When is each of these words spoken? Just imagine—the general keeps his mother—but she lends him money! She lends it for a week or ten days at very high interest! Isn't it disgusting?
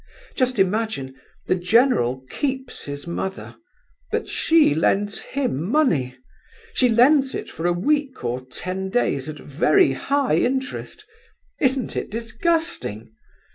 Just 0.33 0.57
imagine—the 0.57 1.57
general 1.57 2.25
keeps 2.27 2.85
his 2.85 3.05
mother—but 3.05 4.27
she 4.27 4.73
lends 4.73 5.21
him 5.21 5.63
money! 5.69 6.15
She 6.73 6.89
lends 6.89 7.35
it 7.35 7.51
for 7.51 7.67
a 7.67 7.71
week 7.71 8.23
or 8.23 8.41
ten 8.43 8.89
days 8.89 9.29
at 9.29 9.37
very 9.37 9.91
high 9.91 10.37
interest! 10.37 11.05
Isn't 11.59 11.95
it 11.95 12.09
disgusting? 12.09 13.13